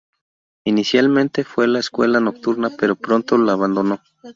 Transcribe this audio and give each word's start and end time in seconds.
Inicialmente 0.65 1.43
fue 1.43 1.65
a 1.65 1.67
la 1.67 1.77
escuela 1.77 2.19
nocturna, 2.19 2.71
pero 2.75 2.95
pronto 2.95 3.37
la 3.37 3.53
abandonó. 3.53 4.01